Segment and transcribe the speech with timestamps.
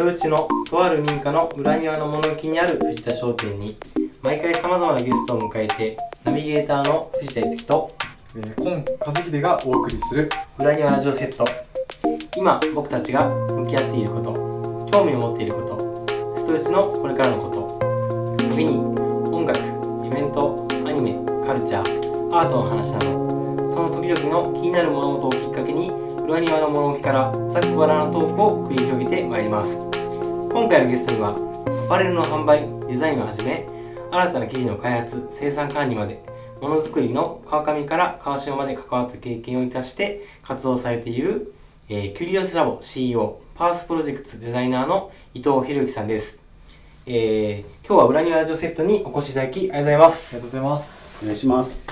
[0.00, 3.76] 人内のとある民家の裏庭の物置にある藤田商店に
[4.22, 7.88] 毎回さまざまなゲストを迎えてナビゲーターの藤田樹と
[8.34, 11.44] えー、今和秀がお送りする裏庭ラジオセット。
[12.36, 16.06] 今僕たちが向き合っていること興味を持っていること
[16.36, 17.78] 人内のこれからのこと
[18.54, 18.78] 時に
[19.34, 19.58] 音楽
[20.06, 25.90] イベントアニメカルチャーアートの話などその時々の気になる物事をきっかけに
[26.30, 29.72] 裏庭の物置からざっくばらなトークを繰り広げてまいります。
[29.72, 29.89] 今
[30.70, 31.34] 回のゲストには
[31.86, 33.66] アパレルの販売デザインをはじめ
[34.12, 36.22] 新たな生地の開発生産管理まで
[36.62, 41.52] ものづくりの川上から川潮まで関わった経験を生かして活動されている、
[41.88, 46.40] えー、キュリオスラボ CEO パースプロジェクトデザイナーの伊藤博之さんです、
[47.04, 51.84] えー、今日は裏庭ラジオセットにお越しいただきありがとうございますありがとうございますお願いします。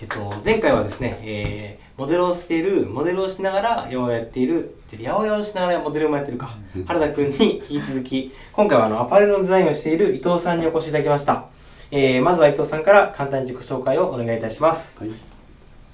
[0.00, 6.50] えっと、前回はですね、えー、モデルをしている、モデルをしながら八百屋やっている、じゃあ八百屋をしながらモデルもやってるか、
[6.86, 11.46] 原田くんに引き続き、今回はあのアパレルのデザインをしている伊藤さんにお越しいただきました。
[11.90, 14.98] えー、まずは伊藤さんから簡単に自己紹介をお願いいたします。
[14.98, 15.10] はい。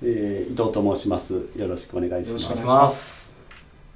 [0.02, 1.34] えー、伊藤と申します。
[1.56, 2.28] よろしくお願いします。
[2.30, 3.36] よろしくお願いします。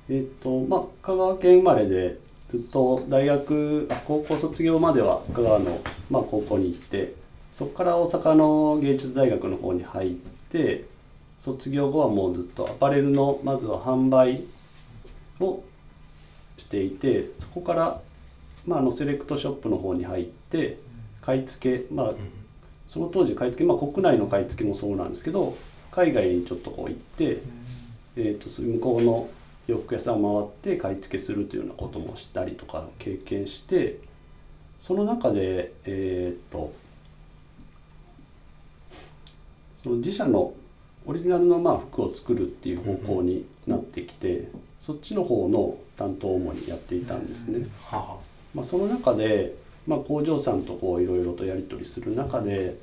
[0.09, 2.19] えっ、と、まあ、香川県生まれで、
[2.51, 7.15] ずっと大学、あ高校卒業までは香川の、まあ、高校に行って、
[7.53, 10.13] そこから大阪の芸術大学の方に入っ
[10.51, 10.85] て、
[11.41, 14.43] 卒業後はもうずっとアパレルの、まずは販売
[15.41, 15.63] を
[16.57, 18.01] していて、そこから、
[18.67, 20.79] まあ、あのセレクトショップの方に入って、
[21.27, 22.11] 買い付け、まあ、
[22.89, 25.57] その当時買い付け、まあ、国内の買い付けもそうなんですけど
[25.91, 27.43] 海外にちょっとこう行って、
[28.17, 29.29] えー、と向こうの
[29.67, 33.99] 洋服屋さんを回って買い付けするというようなこともしたりとか経験して
[34.81, 36.73] その中でえっ、と
[39.83, 40.55] その自社の
[41.07, 44.49] オリジナルのまあ服を作るっていう方向になってきて、
[44.81, 47.67] そっちの方の担当を主にやっていたんですね。
[47.91, 48.17] はは
[48.55, 49.55] まあ、その中で、
[49.87, 52.79] まあ、工場さんとこういろいろとやり取りする中で、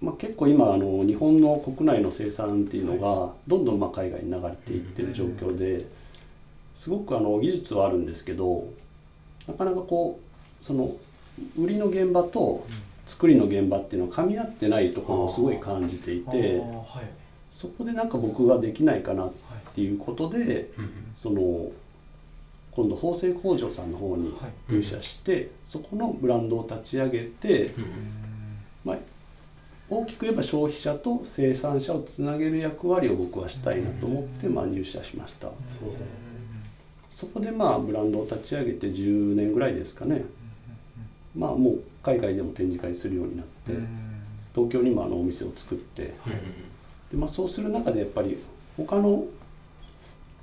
[0.00, 5.86] まあ、結構今あの日本の国内の生産っていうのがどんどんまあ海外に流れていってる状況で
[6.74, 8.64] すごくあの技術はあるんですけど
[9.48, 10.20] なかなかこ
[10.60, 10.94] うその
[11.58, 12.66] 売りの現場と
[13.06, 17.08] 作りの現場っていうのは噛み合ってないところをすごい感じていてはい。
[17.52, 19.32] そこでなんか僕ができないかなっ
[19.74, 20.70] ていうことで
[21.16, 21.70] その
[22.72, 24.72] 今度縫製工場さんの方にはい。
[24.74, 27.70] 入社して、そこのブランドを立ち上げて、
[28.84, 28.96] まあ、
[29.88, 35.48] 大きく言えば消費者と生産者をつなげる役割を僕はしたいなと思って、まあ、入社しました。
[37.10, 40.26] そこでまあブランドを立ち上げて10年ぐらいですかね
[41.36, 43.72] まあもう海外でも展示会するようになって
[44.54, 46.14] 東京にもあのお店を作って
[47.10, 48.38] で、まあ、そうする中でやっぱり
[48.76, 49.24] 他の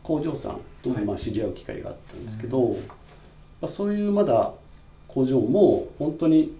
[0.04, 2.76] 工場さんともまあ知り合う機会があったんですけど、ま
[3.64, 4.52] あ、そういうまだ
[5.08, 6.54] 工場も本当に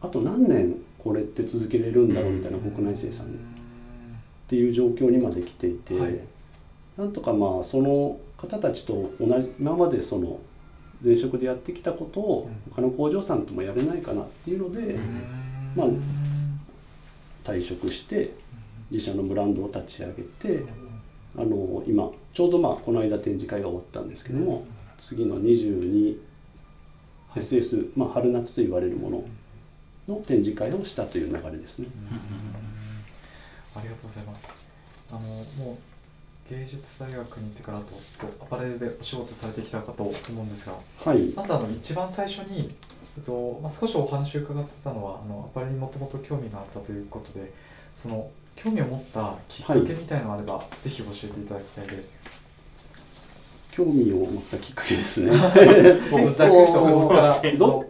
[0.00, 3.30] あと何年これって続けれるんだろうみたいな国内生産っ
[4.48, 6.18] ていう状況にまで来ていて、はい。
[6.96, 10.40] なんとかまあその方たちと同じ今までその
[11.04, 14.98] 前職でやってきたことを他の工場さんともやれないかなっていうので、
[15.76, 15.86] まあ
[17.44, 18.32] 退職して
[18.90, 20.64] 自社のブランドを立ち上げて
[21.36, 24.66] あの今ちょうどまあこの間展示会が終わったんですけども、
[24.98, 29.24] 次の 22SS、まあ、春夏と言われるもの
[30.08, 31.88] の展示会をしたという流れですね。
[33.76, 34.54] ありがとうございます。
[35.10, 35.76] あのもう
[36.50, 40.72] 芸術大学に行ってからとずっとアパレルでお仕事されてきたかと思うんですが
[41.04, 42.74] はい、まずあの一番最初に、
[43.18, 47.52] えっとまあ、少しお話を伺ってたのはあのアパレルにもともと興味があったということで
[47.92, 52.42] その興味を持ったきっかけみたいなのがあれば、ぜひ教えていただきたいです。
[53.70, 55.30] 興味を持ったきっかけですね。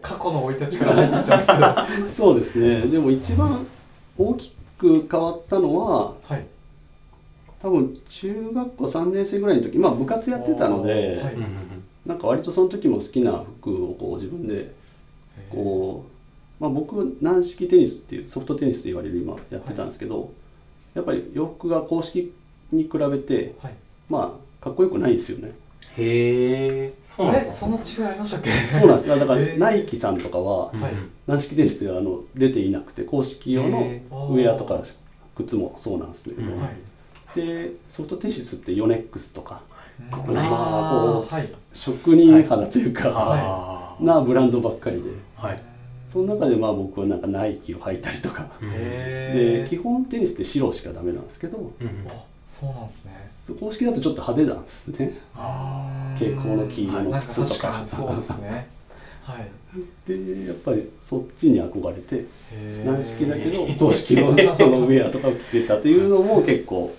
[0.02, 2.82] 過去の生い立ちから入ってきちゃうんですそうですね。
[2.82, 3.66] でも一番
[4.18, 6.44] 大きく変わったのははい
[7.60, 11.36] 多分中学校3年生ぐらいの時まあ部活やってたので、はい。
[12.06, 14.72] なんか割とその時も好きな服をこう自分で
[15.50, 16.06] こ
[16.60, 20.32] う、まあ、僕軟式テニスっていうソフトテニスと言われる今やってたんですけど、
[20.94, 22.32] やっぱり洋服が公式
[22.72, 23.74] に比べてはい。
[24.08, 25.52] まあかっこよくないんですよね。
[25.96, 27.66] へえ、そうあれなんですか？
[27.66, 28.50] そんな違いありましたっけ？
[28.68, 29.08] そうなんです。
[29.10, 29.58] よだからえー。
[29.58, 30.72] ナイキさんとかは
[31.26, 34.80] 軟式テニスではあの出ていなくて公式用のウェアとか
[35.36, 36.70] 靴もそうなんですけど、うんはい
[37.34, 39.60] でソフトテニスってヨネックスとか
[40.10, 41.48] 国内あーはい。
[41.74, 45.10] 職人肌というか、あーなブランドばっかりで。
[45.36, 45.62] はい。
[46.12, 48.46] その中でまあ僕はなんかナイキを履いたりとか。
[48.60, 52.12] で基本テニスって白しかダメなんですけどうんあ
[52.46, 53.56] そうなんですね。
[53.58, 55.18] 公式だとちょっと派手なんですね。
[56.14, 57.58] 蛍光の黄色の靴とか。
[57.58, 58.68] 確かにそうですね。
[59.22, 59.48] はい。
[60.06, 62.24] でやっぱりそっちに憧れて
[62.86, 66.94] 軟式だけど公式のそのウェアとかを着てたというのも結構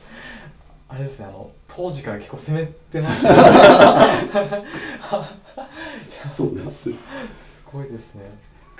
[0.89, 3.33] あれですねあの当時から結構攻めてました。
[3.33, 3.39] ね
[6.36, 6.89] そうなんです
[7.39, 8.24] すごいですね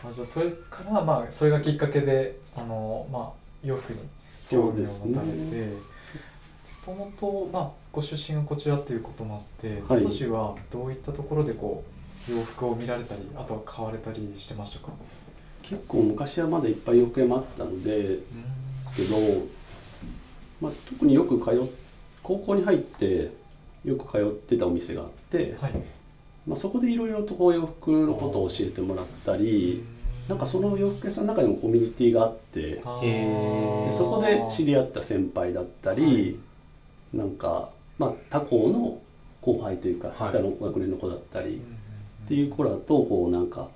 [0.04, 3.30] あじゃあそれからまあそれがきっかけであのまあ
[3.64, 4.00] 洋服に
[4.50, 5.34] 興味を持たれて
[5.68, 10.04] もともとまあご出身がこちらっていうこともあってはい。
[10.04, 11.84] 当時はどういったところでこ
[12.30, 14.92] う洋服を見られたりあとは買われたりしてましたか？
[15.62, 18.84] 結構昔はまだいっぱい洋服屋もあったのでうん。
[18.84, 19.16] ですけど、
[20.62, 21.56] まあ、特によく通っ
[22.30, 23.32] 高校に入って
[23.84, 25.72] よく通ってたお店があって、はい。
[26.48, 29.84] まあ、そこでいろいろとこう洋服のことを教えてもらったり
[30.28, 32.82] なんかその洋服屋さんの中にもコミュニティがあってで
[33.92, 36.40] そこで知り合った先輩だったり、
[37.14, 39.02] なんか、まあ、他校の
[39.42, 40.32] 後輩というかはい。
[40.32, 41.56] 下の学年の子だったり、
[42.26, 43.70] っていう子らとこうなんか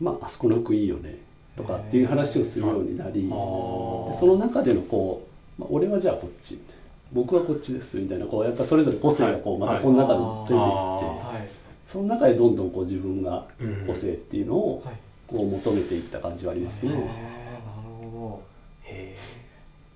[0.00, 1.16] まああそこの服いいよね
[1.56, 5.28] とかっていう話をするようになり、でその中でのこ
[5.58, 6.81] う、まあ、俺はじゃあこっちみたいな
[7.12, 11.36] 僕はこっちですみたいなこうやっぱそれぞれ個性がこうまたその中で出てきて、はい。
[11.38, 11.48] はい。
[11.86, 13.86] その中でどんどんこう自分がうん。
[13.86, 14.94] 個性っていうのをはい。
[15.32, 16.92] こう求めていった感じはありますね。
[16.92, 18.42] なるほ
[18.84, 19.16] へ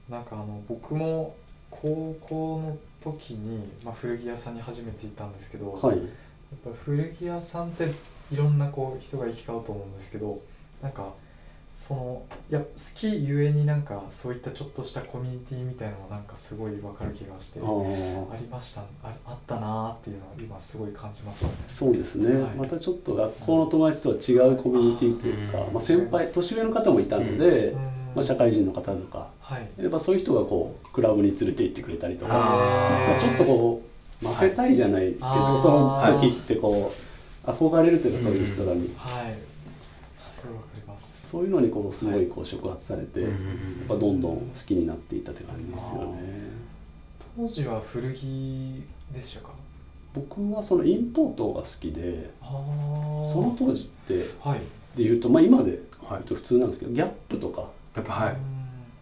[0.08, 1.36] どなんかあの僕も
[1.70, 6.06] 高校の時に、まあ、古着屋さんに初めて行ったんですけど、はい、やっ
[6.64, 7.84] ぱ古着屋さんって
[8.32, 10.40] いろんなこう人が行き交うと思うんですけど
[10.82, 11.12] なんか
[11.76, 17.62] そのいや好きゆえになんかそういったちょっとしたコミュニティみたいなのもなんかすごい分かる気がしてあ
[18.40, 18.80] りました。
[18.80, 18.84] あ
[19.26, 21.52] あったなーっていうのは今すごい感じましたね。
[21.68, 27.80] そうですね、はいまたちょっと学校の友達とは違うコミュニティというか、うんまあ、先輩年上の方もいたので、うん。
[28.14, 29.68] まあ、社会人の方とかはい。
[29.78, 33.82] やっぱそういう人がこうクラブに連れて行ってくれたりとかあまあちょっとこ
[34.22, 36.90] うませたいじゃないですけど、はいその時ってこ
[37.46, 39.34] う憧れるというかそういう人らに、はい。
[40.14, 43.32] すごいわかりますそういうのにこうすごいこう触発されて、えやっ
[43.88, 46.50] ぱどんどん好きになっていったって感じですよね。
[47.36, 48.82] 当時は古着
[49.14, 49.50] でしたか？
[50.14, 54.60] 僕はそのインポートが好きであその当時ってはい。
[54.96, 55.78] で言うと、まあ、今ではい。
[56.10, 58.32] 言うと普通なんですけどギャップとかやっぱはい。
[58.32, 58.36] っ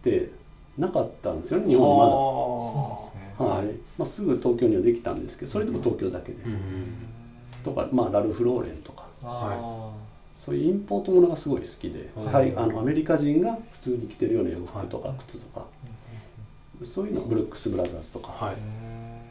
[0.03, 0.29] て
[0.77, 1.85] なかったんですよね日本
[2.59, 3.33] そうなんですね。
[3.39, 3.67] にまだ、はい。
[3.97, 6.51] まあ、すぐ東京にはできたんですけどそれでも東京だけで、うん
[7.63, 9.05] とか、まあ、ラルフ・ローレンとか。
[9.23, 9.91] あ
[10.37, 12.33] そういうインポートものがすごい好きで、はい。
[12.33, 15.17] はい、あのアメリカ人が普通に着てるような洋服とかはい。
[15.27, 18.55] 靴とか、ーそういうのブルックス・ブラザーズとか、はい。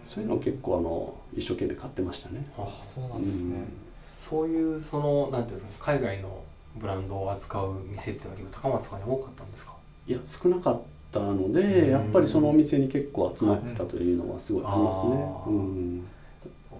[0.04, 2.46] そういうのを結構あの一生懸命買ってましたね。
[2.58, 3.64] あそうなんですね。
[4.06, 6.42] そういうそのなんていうんですか海外の
[6.76, 9.72] ブランドを扱う店っていうのは結構高松とかに多かったんですか？
[10.08, 10.80] いや少なかっ
[11.12, 11.52] たのうん。
[11.52, 15.12] でやっぱりそのお店に結構集まってたというのはすごいありますね。
[15.46, 16.06] うん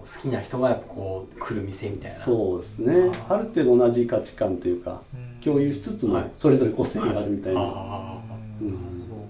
[0.05, 2.17] 好きな人がやっぱこう来る店みたいな。
[2.17, 3.11] そうですね。
[3.27, 5.41] ある程度同じ価値観というかうん。
[5.41, 6.31] 共有しつつもはい。
[6.33, 8.17] それぞれ個性があるみたいな、あ
[8.61, 8.73] うんうん。
[8.73, 8.77] なる
[9.09, 9.29] ほど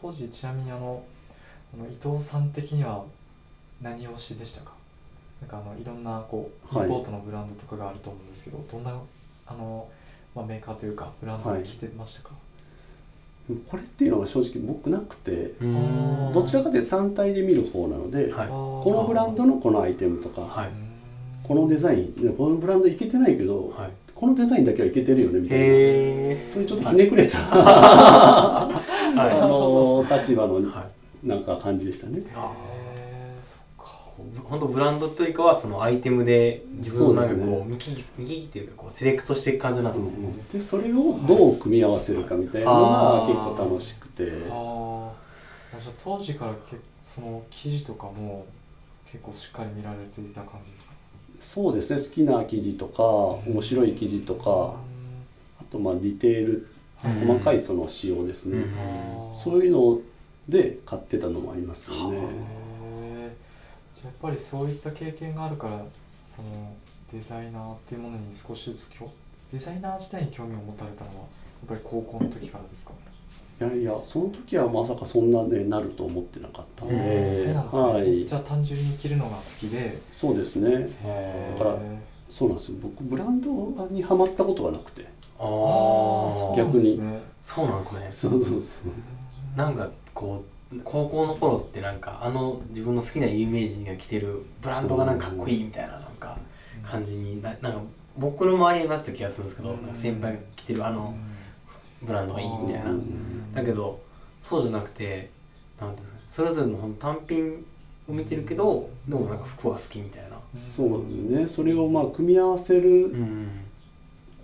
[0.00, 1.02] 当時ちなみにあの
[1.74, 3.04] あの伊藤さん的には
[3.80, 4.72] 何推しでしたか？
[5.40, 6.86] なんかあのいろんなこうイはい。
[6.86, 8.98] ンポートのブランドとかがあると思うんですけど、どんな
[9.46, 9.88] あの、
[10.34, 12.34] まあ、メーカーというかブランドを着てましたか、
[13.68, 16.32] これっていうのが正直僕なくてうん。
[16.34, 18.48] どちらかというと単体で見る方なので、はい。
[18.48, 20.68] ここのブランドのこのアイテムとか、はい。
[21.42, 23.90] このデザインこのブランドいけてないけど、はい。
[24.14, 25.64] このデザインだけはいけてるよねみたいな。
[25.64, 28.68] そういうちょっとひねくれた、 は
[29.16, 30.60] あの立場の
[31.22, 32.22] なんか感じでしたね。
[34.48, 37.28] 本当ブランドというかはそのアイテムで自分のこ
[37.66, 40.10] う見聞き見聞きっていうかこうセレクトしていく感じなんですね、
[40.52, 45.12] でそれをどう組み合わせるかみたいなのが結構楽しくて、あ
[45.76, 48.46] あじゃあ当時からけその記事とかも
[49.10, 50.94] 結構しっかり見られていた感じですか？
[51.40, 52.00] そうですね。
[52.00, 53.02] 好きな記事とか
[53.48, 54.74] 面白い記事とか
[55.60, 56.68] あとまあディテール
[57.04, 58.60] うん細かいその仕様ですね、う
[59.30, 59.34] ん。
[59.34, 60.00] そういうの
[60.48, 62.18] で買ってたのもありますよね。
[64.04, 65.82] やっぱりそういった経験があるから
[66.22, 66.48] その
[67.12, 69.10] デザイナーっていうものに少しずつきょ
[69.52, 71.20] デザイナー自体に興味を持たれたのはや
[71.66, 72.92] っぱり高校の時からですか？
[73.60, 76.82] いやいやその時はまさかそんなねなると思ってなかった。
[76.82, 78.24] そうなんですね、はい。
[78.24, 79.98] じゃあ単純に着るのが好きで。
[80.12, 80.86] そうですね。
[81.02, 81.98] へだからへ
[82.30, 82.78] そうなんですよ。
[82.80, 83.50] 僕ブランド
[83.90, 85.06] にはまったことがなくて。
[85.40, 86.52] あー。
[86.52, 87.20] あ逆なんですね。
[87.42, 88.06] そうなんですね。
[88.10, 89.58] そうそうそう。
[89.58, 96.36] なんかこう高校の頃ってなんかあの自分の好きな有名人が着てるブランドがなんかかっこいいみたいななんか
[96.82, 97.80] 感じにななんか
[98.18, 101.14] 僕の周りになった気がするんですけど、先輩が着てるあの
[102.02, 104.00] ブランドがいいみたいな、うんだけど
[104.42, 105.30] そうじゃなくて
[105.80, 106.24] なんていうんですかね。
[106.28, 107.64] それぞれの単品
[108.08, 110.36] を見てるけどでもなんか服は好きみたいな。
[110.58, 111.48] そうね。
[111.48, 113.48] それをまあ組み合わせる、うん。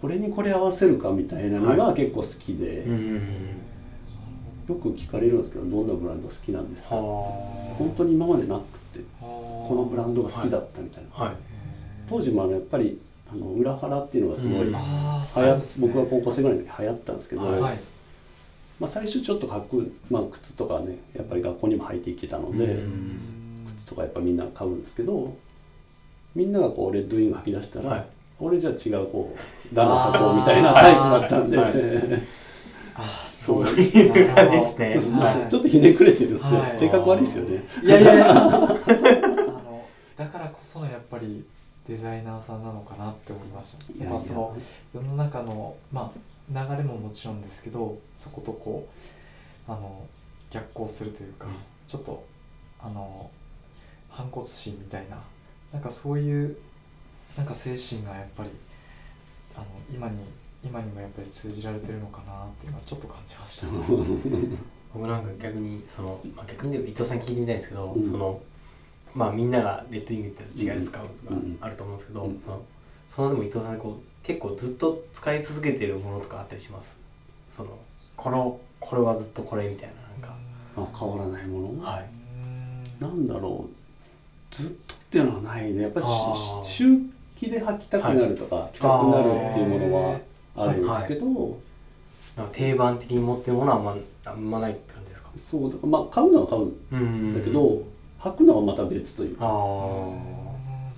[0.01, 3.21] これにこれ合わせるかみたいなのが結構好きで、うん
[4.69, 6.97] よく聞かれるんですけどどんなブランド好きなんですか？
[6.97, 7.03] は
[7.79, 11.35] 本当に今までなくてここのブランドが好きだったみたいな、あはい。
[12.09, 13.01] 当時もあのやっぱり
[13.33, 14.71] あの裏腹っていうのがすごい、うん。
[14.71, 17.79] 流ああ行っ僕が高校生ぐらいの時流行ったんですけど、はい。
[18.81, 23.67] まあ、最初ちょっとかっこいい、まあ、靴とかねやっぱり学校にも履いていけたので、うん。
[23.77, 25.37] 靴とかやっぱみんな買うんですけど
[26.35, 28.07] みんながこうレッドウィング履き出したら、はい。
[28.41, 31.57] 俺じゃあ違うこうダの箱みたいなタイプだったんで、
[33.45, 35.47] そういう感じですね。
[35.51, 36.79] ちょっとひねくれてるんですよ、はい。
[36.79, 37.63] 性格悪いですよね。
[37.83, 38.31] いやいやいや。
[38.31, 39.87] あの
[40.17, 41.45] だからこそのやっぱり
[41.87, 43.85] デザイナーさんなのかなって思いました。
[43.93, 44.15] いやいや。
[44.15, 44.57] やっぱその
[44.95, 48.89] 世の中のまあ流れももちろんですけどそことこ
[49.69, 50.07] うあの
[50.51, 51.53] 逆行するというか、うん。
[51.87, 52.25] ちょっと
[52.81, 53.31] あの
[54.09, 55.19] 反骨心みたいな
[55.73, 56.57] なんかそういう
[57.37, 58.49] なんか精神がやっぱり
[59.55, 60.25] あの今に
[60.65, 63.67] 今にもやっぱり通じられてるのかなっていうのはちょっと感じました、
[64.95, 68.03] 僕なんか逆にその、まあ、逆に伊藤さんに聞いてみたいんですけど、うん。
[68.03, 68.41] その
[69.15, 71.59] まあみんながレッドウィングって違い使うとかうん。
[71.61, 72.63] あると思うんですけど、うんその
[73.15, 76.99] そのでも伊藤さんこう結構ずっと使い続けてるものとかあったりします？
[77.57, 77.79] その
[78.17, 80.37] このこれはずっとこれみたいななんか、
[80.77, 82.11] あ変わらないもの、はい。
[83.01, 85.83] なんだろうずっとっていうのはないね。
[85.83, 86.07] やっぱり
[86.65, 86.99] 周
[87.37, 90.21] 期で履きたくなるとか、着たくなるっていうものは
[90.57, 91.27] あるんですけど、
[92.37, 93.97] なんか定番的に持ってるものはあんま
[94.27, 95.31] あんまないって感じですか？
[95.37, 97.83] そうだからまあ買うのは買うんうんだけど、
[98.21, 99.49] 履くのはまた別というか、あ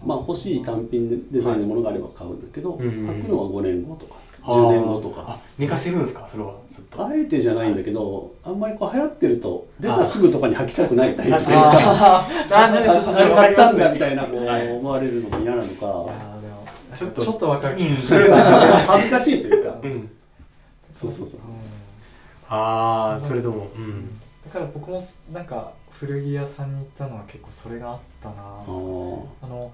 [0.04, 6.28] まあ欲しい単品でデザインのものがあれば買うんだけど、うんうん履くのは5年後とかあ10年後とあか寝かせるんですか？
[6.30, 7.04] それはちょっと。
[7.04, 16.35] あえてじゃないんだけどあんまりこう流行ってると出たすぐとかに履きたくないタイプ確かにああなんかちょっとそれ買ったんだみたいなこうはい思われるのも嫌なのか
[16.96, 18.14] ちょっとちょっとわかる気がす。
[18.32, 19.78] 恥ずかしいというか。
[19.82, 20.10] うん。
[20.94, 21.40] そうそうそう。
[21.40, 21.46] うん
[22.48, 24.06] ああそれでもうん。
[24.44, 28.34] だから僕もすなんか古着屋さんに行ったのは結構それがあったな。
[28.36, 29.72] あの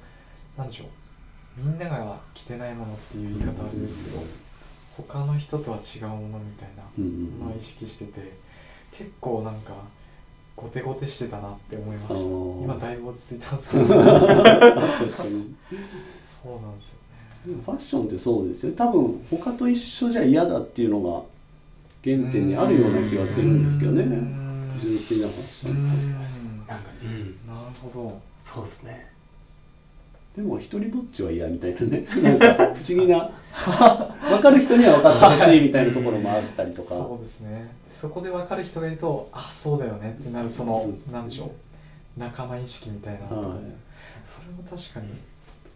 [0.57, 0.89] なんでしょう。
[1.59, 4.23] みんなが着てないものっていう言い方あれですけど
[4.97, 8.33] 他の人とは違うものみたいなうんのを意識してて
[8.91, 9.75] 結構なんか
[10.57, 12.25] ゴテゴテしてたなって思いまあした。
[12.25, 12.63] ー。
[12.63, 13.85] 今だいぶ落ち着いたんですけど。
[13.95, 15.55] 確かに。
[16.43, 16.99] そうなんですよ
[17.45, 21.23] ファッションってそうですよ多分他と一緒じゃ嫌だっていうのが
[22.05, 24.03] 原点にあるような気がするんですけどね。
[24.03, 24.71] うん。
[24.81, 25.77] 純粋なファッション。
[25.77, 25.89] うん
[26.67, 27.21] なんかうん。
[27.47, 29.07] なるほどそうですね。
[30.37, 32.07] でも一人ぼっちは嫌みたいなね。
[32.23, 33.31] なんか不思議な。
[34.31, 36.89] 分かる人には分かってほしいみたいなところもあったりとか。
[36.89, 37.71] そうですね。
[37.91, 41.15] そこで分かる人がいるとあそうだよねってなるそのそうそう。
[41.15, 41.51] なんでしょう。
[42.21, 43.37] 仲間意識みたいな。
[43.37, 43.59] はい。
[44.27, 45.07] それも確かに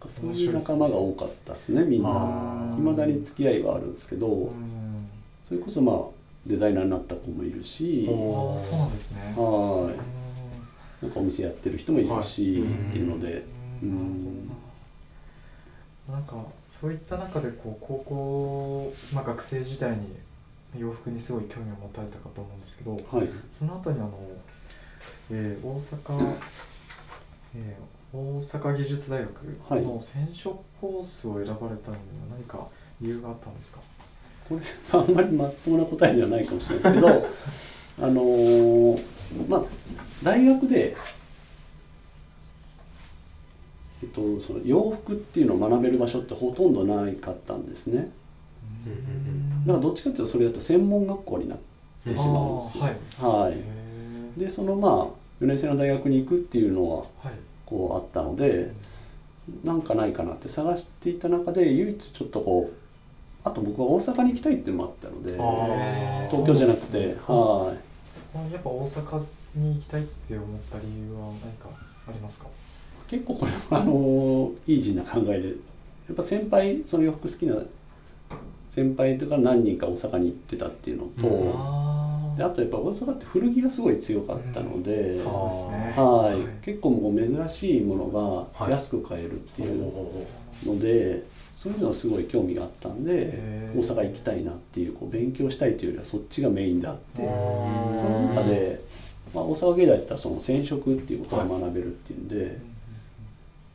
[0.09, 2.09] そういう仲間が多かったですねみんな。
[2.11, 5.09] あいまだに付き合いはあるんですけどうん
[5.47, 5.95] それこそまあ
[6.45, 8.05] デザイナーになった子もいるし。
[8.09, 9.33] おああそうなんですね。
[9.35, 9.97] はうんい
[11.01, 12.71] なんかお店やってる人もいるし、はい。
[12.89, 13.43] っていうので。
[13.83, 14.49] うん。
[16.09, 16.35] なんか
[16.67, 20.15] そういった中でこう高校、まあ、学生時代に
[20.77, 23.29] 洋服にすごい興味を持たれたかと思うんですけどはい。
[23.51, 24.17] その後にあの、
[25.31, 26.35] えー大阪、
[27.57, 29.29] えー大阪技術大学
[29.69, 29.81] はい。
[29.81, 31.77] の染色コースを選ばれたのには
[32.31, 32.67] 何か
[33.01, 33.79] 理由があったんですか、
[34.49, 34.61] これ
[34.91, 37.07] あんまりまっともな答えではないかもしれないですけど
[38.07, 39.03] あのー
[39.47, 39.63] まあ
[40.23, 40.95] 大学で、
[44.01, 48.11] えっと、その洋服っていうのを学べる場所ってほとんどないかったんですね。
[49.65, 51.57] だからどっちかっていうとそれだと専門学校になっ
[52.05, 52.83] てしまうんですよ。
[52.83, 53.49] はい。
[53.49, 54.39] はい。
[54.39, 57.31] でそのまあ4年生の大学に行くっていうのははい
[57.67, 58.71] こうあったので
[59.63, 62.73] なんかないかなって探していた中で唯一ちょっとこう
[63.43, 65.33] あと僕は大阪に行きたいっていうのもあったので
[66.29, 67.77] 東京じゃなくてねはい。
[68.09, 71.69] そこはやっぱ大阪に行きたいって思った理由は何か
[72.07, 72.47] ありますか？
[73.07, 75.53] 結構これはあのイージーな考えでや
[76.13, 77.55] っぱ先輩その洋服好きな
[78.69, 81.51] 先輩とか何人か大阪に行ってたっていうのと、うん。
[81.53, 81.86] あ
[82.37, 85.93] であとやっぱ大阪って古着がすごい強かったので、そうですね。
[85.95, 88.71] はい、結構もう珍しいものがはい。
[88.71, 90.25] 安く買えるっていうお
[90.65, 91.23] ので、
[91.55, 98.79] そういうのはすごい興味があったんで大阪行きたいなっていうこう勉強したいというよりはそっちがメインであってその中で、
[99.33, 102.59] まあ、大阪芸大だったらその染色っていうことを学べるっていうんで、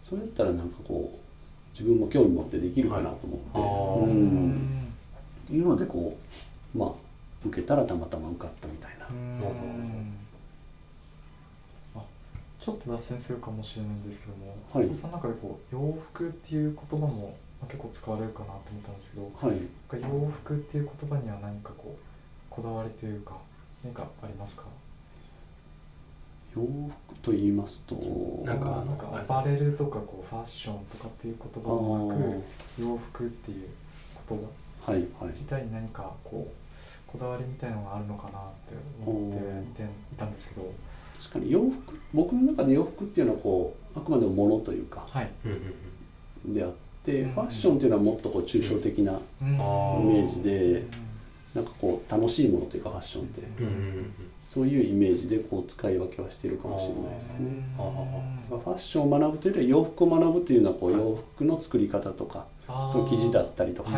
[0.03, 1.19] それだったらなんかこう
[1.73, 4.83] 自分も興味持ってできるかなと思って、はいうん。
[5.51, 6.17] いうのでこ
[6.75, 6.93] うまあ
[7.45, 9.07] 受けたらたまたま受かったみたいな。
[9.09, 10.13] うん。
[12.61, 14.85] ちょっと脱線するかもしれないんですけども、はい。
[14.85, 19.57] 伊藤さんの中でこう洋服っていう言葉もまあ結構使われるかなと思ったんですけどはい。
[20.01, 22.01] 洋服っていう言葉には何かこう
[22.49, 23.37] こだわりというか
[23.83, 24.63] 何かありますか？
[26.55, 27.97] 洋服と言いますと
[28.45, 32.45] なんかなんかアパレルとかこうファッションとかっていう言葉もなあく
[32.81, 33.69] 洋服っていう
[34.29, 34.39] 言
[34.87, 34.93] 葉
[35.29, 36.53] 自体に何かこう
[37.13, 38.75] こだわりみたいのがあるのかなって
[39.07, 40.73] 思っていたんですけど。
[41.21, 45.07] 確かに洋服僕の中で洋服っていうのはこうあくまでもものというか。
[45.09, 45.31] はい。
[45.45, 45.59] うんうん
[46.47, 46.55] うん。
[46.55, 46.71] であっ
[47.05, 50.85] て、うんファッションっていうのはもっとこう抽象的な、イメージで
[51.55, 57.63] なんかこう楽しいものというかファッションって、うんうんうんそういうイメージでこう使い分けはしてるかもしれないですね。
[57.77, 63.91] ファッションを学ぶというよりは洋服を学ぶというのはこうはい洋服の作り方とか、その生地だったりとか、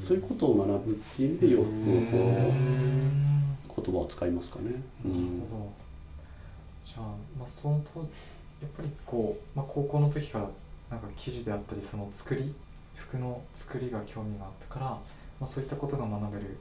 [0.00, 3.12] そういうことを学ぶっていう意味で洋服をこううん。
[3.74, 4.82] 言葉を使いますかね。
[5.04, 5.72] うなるんほど。
[6.82, 7.02] じゃあ,、
[7.38, 8.04] まあ、そのとや
[8.66, 10.48] っぱりこう、まあ、高校の時から
[10.90, 12.54] なんか生地であったりその作り
[12.94, 15.00] 服の作りが興味があったから、ま
[15.42, 16.56] あ、そういったことが学べる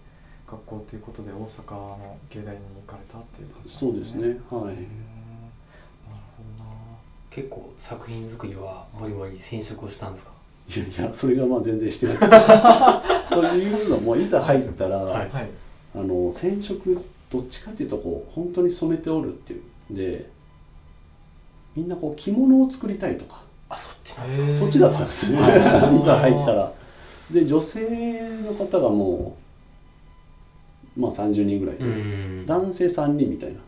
[0.52, 4.28] 学校ということで大阪の芸大に行かれたっていう感じそうですね。
[4.28, 4.34] はい。
[4.34, 4.78] うんなる
[6.38, 6.70] ほどな。
[7.30, 10.32] 結構作品作りはもりもり染色をしたんですか？
[10.76, 12.18] いやいやそれがまあ全然してない。
[13.30, 15.30] というのもいざ入ったら、はい。
[15.30, 15.50] はい
[15.94, 20.30] あの染色どっちかっていうとこう本当に染めておるっていうんで
[21.76, 23.42] みんなこう着物を作りたいとか。
[23.70, 24.66] あそっちなんですか？
[24.66, 25.40] そっちだったんですね
[25.98, 26.74] いざ入ったら。
[27.32, 29.41] で女性の方がもう
[31.02, 31.78] まあ30人ぐらい。
[31.78, 32.46] で、うん。
[32.46, 33.60] 男性3人みたいな。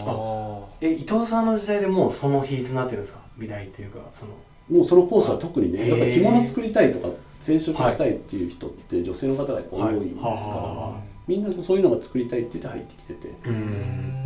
[0.00, 3.20] あえ伊藤さんの時代でもうその比率になってるんですか？
[3.36, 4.32] 美大というかその。
[4.70, 7.08] もうそのコースは特にねやっぱり着物作りたいとか
[7.40, 10.02] 染色したいっていう人って女性の方がやっぱ多いから、はい。
[10.02, 13.28] はみんなそういうのが作りたいって言って入ってきてて。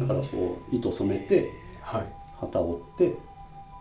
[0.00, 1.48] だからこう糸染めて
[1.80, 2.06] はい。
[2.40, 3.16] 旗を折って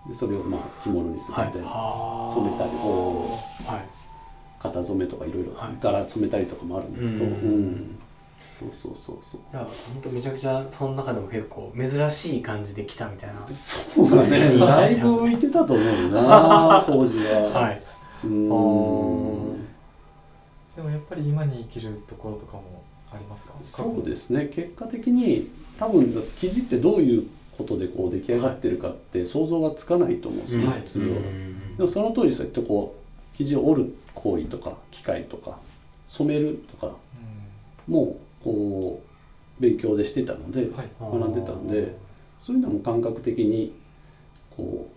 [0.09, 3.85] でそれをまあ着物にするみたいな、は染めたりこはい。
[4.61, 5.69] 型染めとかいろいろはい。
[5.81, 7.99] 柄染めたりとかもあるんだけど、うんうん
[8.59, 9.41] そうそうそうそう。
[9.53, 9.59] いや
[9.93, 13.47] 本当めちゃくちゃその中でも結構珍しい感じで来たみたいな。
[13.49, 14.57] そうだね。
[14.59, 17.81] だいぶ浮いてたと思うな 当時は、はい。
[18.23, 18.39] うん。
[20.75, 23.53] でもやっぱり今に生きるところとかもありますか？
[23.63, 24.49] そうですね。
[24.53, 25.49] 結果的に
[25.79, 27.27] 多分だって生地ってどういう
[27.57, 30.99] ことでこう出来上がってるかって想像がつかないと思うんですよ、はい普通
[31.77, 35.57] でもその通りそうやってこう生地を折る行為とか機械とか
[36.07, 36.93] 染めるとか
[37.87, 39.01] うもこ
[39.59, 40.89] う勉強でしてたので、んはい。
[40.99, 41.95] 学んでたんで
[42.39, 43.73] そういうのも感覚的に
[44.55, 44.89] こ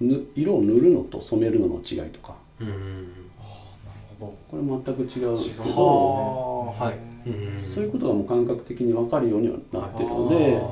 [0.00, 2.34] うぬ色を塗るのと染めるのの違いとか。
[2.60, 2.68] うん。
[2.68, 4.34] ああなるほど。
[4.50, 5.74] これ全く違うんですけ違う。
[5.76, 7.30] どはい。
[7.30, 10.62] うんそういうことがもう感覚的に分かるようにはなってるので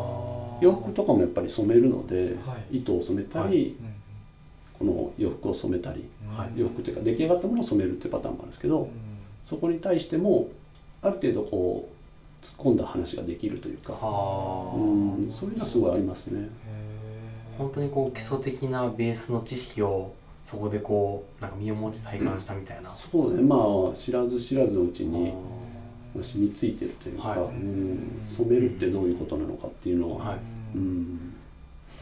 [0.61, 2.79] 洋服とかもやっぱり染めるので、はい。
[2.79, 3.77] 糸を染めたり、
[4.79, 6.09] この洋服を染めたり
[6.57, 8.91] 洋服というか出来上がったものを染めるっていうパターンもあるんですけど、うん。
[9.43, 10.49] そこに対しても
[11.05, 14.77] ある程度こう突っ込んだ話ができるというか、はあ。
[14.77, 15.31] うん。
[15.31, 16.49] そういうのはすごいありますね。
[17.57, 20.13] 本当にこう基礎的なベースの知識を
[20.45, 22.89] そこでこうなんか身をもって体感したみたいな。
[22.89, 23.43] そうね。
[23.43, 23.57] ま
[23.93, 25.33] あ知らず知らずのうちに
[26.19, 27.39] あ染みついてるというか、はい。
[27.39, 28.23] うん。
[28.37, 30.39] 染めるってどういうことなのかっていうのは、はい。
[30.75, 31.35] うん。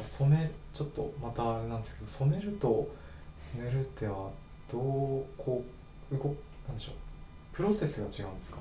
[0.03, 2.89] 染めちょっとまたあれなんですけど染めると
[3.57, 4.31] 塗るっては
[4.73, 4.81] どう
[5.37, 5.63] こ
[6.11, 6.25] う動
[6.67, 6.95] なんでしょう。
[7.53, 8.59] プロセスが違うんですか？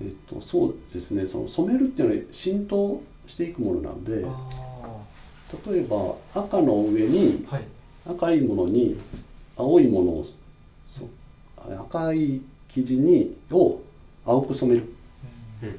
[0.00, 1.26] えっと、そうですね。
[1.26, 4.48] その染めるっていうのは浸透していくものなのであ
[5.70, 7.64] 例えば赤の上にあはい。
[8.04, 8.98] 赤いものに
[9.56, 10.26] 青いものを
[10.88, 11.08] そ
[11.78, 13.80] 赤い生地にを
[14.26, 14.92] 青く染める
[15.62, 15.68] うん。
[15.70, 15.72] っ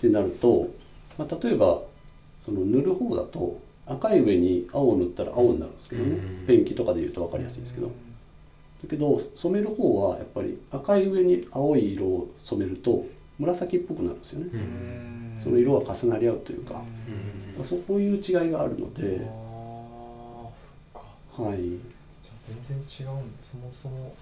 [0.00, 0.70] てなると、
[1.18, 1.82] まあ、例えば
[2.38, 6.46] その塗る方だと赤い上に青を塗ったら青になるんですけどね、うん。
[6.46, 7.92] ペンキとかで言うと分かりやすいんですけど、だ
[8.88, 13.04] けど染める方はやっぱり赤い上に青い色を染めると
[13.38, 14.50] 紫っぽくなるんですよね、
[15.42, 16.82] その色が重なり合うというか、
[17.56, 17.64] うん。
[17.64, 19.02] そういう違いがあるのあで、
[21.32, 21.58] はい、
[22.20, 23.42] じゃあ全然違うんだ。
[23.42, 24.14] そもそも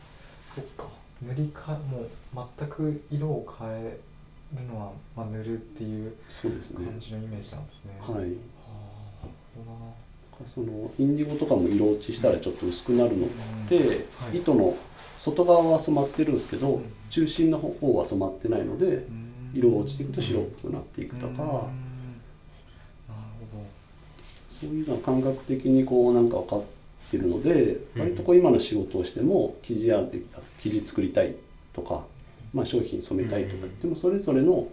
[0.55, 0.87] そっか。
[1.23, 2.11] 塗りかもう
[2.59, 3.99] 全く色を変え
[4.55, 7.95] るのは、まあ、塗るっていう感じのイメージなんですね。
[8.01, 8.21] はい。
[8.21, 8.27] は
[9.25, 9.27] あ
[10.47, 13.27] そのインディゴとかも色落ちしたらちょっと薄くなるの
[13.69, 13.79] で、
[14.19, 14.39] はい。
[14.39, 14.77] 糸の
[15.19, 16.85] 外側は染まってるんですけど、うん。
[17.11, 19.33] 中心の方は染まってないのでうん。
[19.55, 21.67] 色が落ちていくと白っぽくなっていくとか、
[24.51, 26.63] そういうのは感覚的にこうなんか分かっ
[27.11, 28.01] てるので、うん。
[28.03, 30.03] 割とこう今の仕事をしても生地や
[30.61, 31.35] 生地作りたい
[31.73, 32.05] とか、
[32.53, 34.69] まあ、商品染めたいとか言ってもそれぞれの、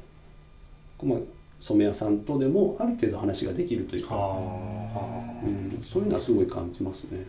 [1.01, 1.19] まあ、
[1.65, 7.23] 染め屋さんとでもある程度話ができるというか、うん、そういうのはすごい感じますね。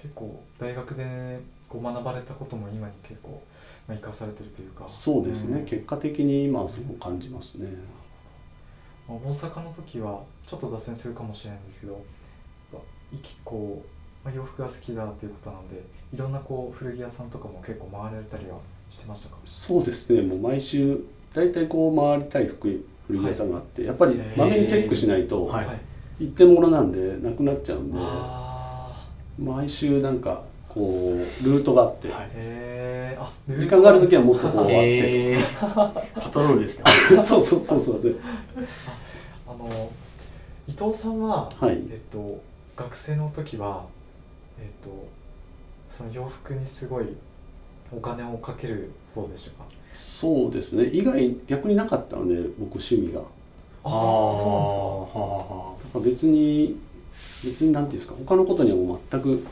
[0.00, 3.42] 結構大学でこう学ばれたことも今に結構、
[3.88, 4.88] まあ、生かされてるというか。
[4.88, 5.66] そうですね、うん。
[5.66, 7.68] 結果的に今はそう感じますね。
[9.08, 12.04] まあ大阪の時はちょっと脱線するかもしれないんですけど
[13.44, 15.82] こう、まあ、洋服が好きだということなんで
[16.14, 19.36] いろんなこう古着屋さんとかも結構回られたりはしてましたか？
[19.44, 20.22] そうですね。
[20.22, 21.00] もう毎週
[21.34, 25.66] 大体こう回りたい服古着屋さんがあって、やっぱりまめにチェックしないとはい
[26.20, 29.06] 一点物なんでなくなっちゃうんで、あ
[29.38, 32.08] 毎週なんかこうルートがあって、
[33.48, 36.84] 時間がある時はもっとこうあって、 パトロールですね。
[37.22, 38.16] そうそうそうそう。
[39.48, 39.90] あの
[40.68, 41.82] 伊藤さんは、はい。
[41.90, 42.40] えっと、
[42.76, 43.84] 学生の時は、
[44.58, 45.08] えっと、
[45.88, 47.06] その洋服にすごい
[47.94, 49.64] お金をかける方でしたか？
[49.92, 50.86] そうですね。
[50.86, 53.20] 以外逆になかったので僕趣味が。
[53.20, 53.30] だか
[53.84, 56.76] ああそはら別に
[57.44, 58.16] 別になんていうんですか。
[58.18, 59.44] 他のことにはもう全く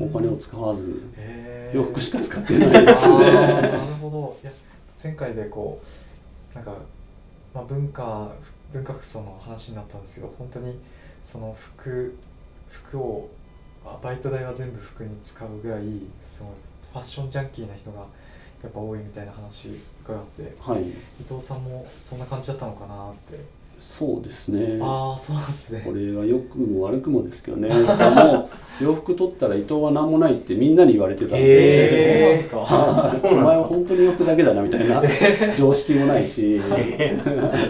[0.00, 1.02] お金を使わず
[1.74, 3.32] 洋服しか使ってないですね。
[3.32, 3.68] なる
[4.00, 4.38] ほど。
[4.42, 4.52] いや
[5.02, 5.80] 前回でこ
[6.52, 6.74] うなんか、
[7.54, 8.30] まあ、文化
[8.72, 10.78] 文化服装の話になったんですけど本当に
[11.24, 12.14] その服
[12.68, 13.30] 服を
[13.84, 15.82] あバイト代は全部服に使うぐらい
[16.24, 16.50] その
[16.92, 19.68] ファッションジャンキーな人がやっぱ多いみたいな話
[20.04, 20.82] 伺ってはい。
[20.82, 20.92] 伊
[21.26, 23.38] 藤さんもそんな感じだったのかなって。
[23.78, 24.78] そうですね。
[24.82, 25.80] ああそうなんですね。
[25.82, 27.70] これは良くも悪くもですけどね。
[27.70, 27.84] もう
[28.84, 33.28] 洋服取ったら伊藤は何もないってみんなに言われてたんで、へーそうなんですか？
[33.30, 35.02] お前は本当に洋服だけだなみたいな。
[35.56, 36.60] 常識もないし。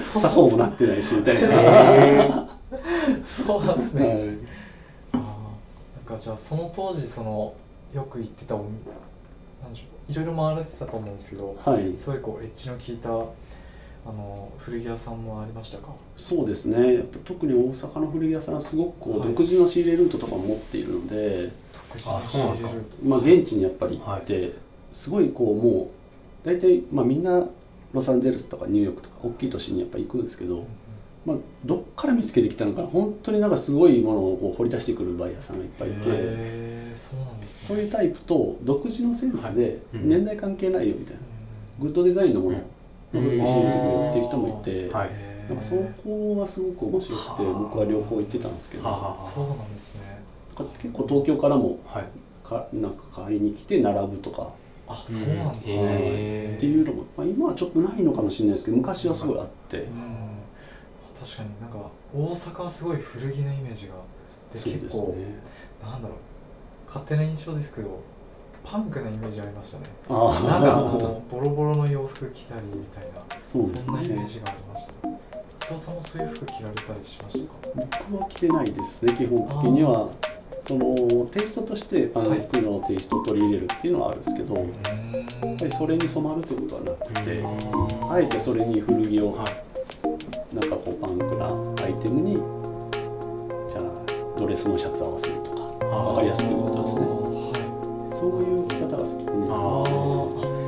[0.02, 2.24] 作法もなってないしみたいな、へ
[3.24, 4.18] そうなんですね、はい。
[4.18, 4.38] あーなん
[6.04, 7.54] かじゃあその当時その
[7.94, 8.64] よく行ってたお
[9.62, 11.96] なんでしょういろいろ回られてたと思うんですけどはい。
[11.96, 15.94] すごいこうエッジの効いたあの古着屋さんもありましたか？
[16.16, 16.94] そうですね。
[16.94, 19.28] やっぱ特に大阪の古着屋さんはすごくこう、はい。
[19.28, 24.54] 独自の仕入れルートとかも持っているので、独自の仕入れるまあ、現地にやっぱり行って、
[24.92, 25.90] すごいこうも
[26.44, 27.46] う大体、まあ、みんな
[27.92, 30.64] ロサンゼルスとかニューヨークとか大きい都市にやっぱ行くんですけど、
[31.26, 32.88] まあ、どっから見つけてきたのかな。
[32.88, 36.94] 本当になんかすごいものをこう掘り出してくるバイヤーさんがいっぱいいて。
[36.94, 37.68] そうなんですね。
[37.68, 41.20] そういうタイプと独自のセンスで年代関係ないよみたいな、
[41.80, 42.56] うグッドデザインのもの。
[42.56, 42.60] を
[43.12, 43.22] うん。
[43.22, 45.10] 仕入れてくるっていう人もいて、はい。
[45.48, 47.52] なんかそこはすごく面白くてはあ。
[47.60, 48.84] 僕は両方行ってたんですけど。
[49.20, 50.20] そうなんですね。
[50.78, 52.04] 結構東京からもはい。
[52.42, 54.52] かなんか買いに来て並ぶとか。
[54.88, 60.29] あそうなんですね、っていうのも、まあ、今はちょっとないのかもしれないですけど昔はすごいあって、うん
[61.22, 63.94] 確かになんか大阪はすごい古着のイメージが
[64.52, 65.14] で結構、
[65.82, 66.18] なんだろう
[66.86, 68.02] 勝手な印象ですけど
[68.64, 69.84] パンクなイメージありましたね。
[70.08, 74.92] あなんかあもうボロボロの洋服着たりみたいなそうですんなイメーねジがありました
[75.68, 77.58] 伊藤さんもそういう服着られたりしましたか？
[78.10, 80.10] 僕は着てないですね基本的には。
[80.66, 80.94] その
[81.26, 84.66] テイストとしてパンクのテイストを取り入れるっていうのはあるんですけど、やっ
[85.58, 87.42] ぱりそれに染まるってことはなくて、
[88.10, 89.62] あえてそれに古着をはい
[90.52, 91.46] なんかこうパンクな
[91.84, 93.84] アイテムにじゃあ
[94.36, 95.86] ドレスのシャツ合わせるとかあー。
[95.86, 97.06] わかりやすく言うことですね。
[97.06, 99.54] はそういう着方が好きで、あ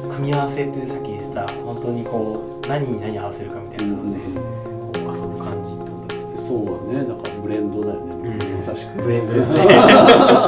[0.08, 0.14] ー。
[0.14, 3.96] 組み合わせってさっき言ってた本当にこう何に何合わせるかみたいな。
[3.96, 6.36] ので、こう遊ぶ感じってことですね。
[6.36, 7.02] そうね。
[7.04, 8.56] だからブレンドだよね、うん。
[8.56, 9.02] まさしく。
[9.02, 9.66] ブレンドですね